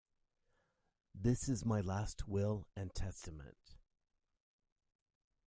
This 1.13 1.47
is 1.47 1.63
my 1.63 1.79
last 1.79 2.27
will 2.27 2.65
and 2.75 2.91
testament. 2.95 3.75